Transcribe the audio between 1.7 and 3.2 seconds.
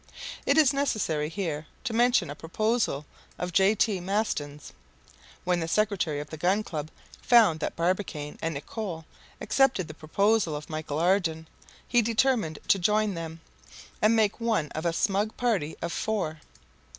to mention a proposal